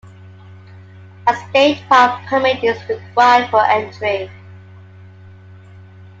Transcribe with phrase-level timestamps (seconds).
[1.27, 4.31] A state park permit is required for entry.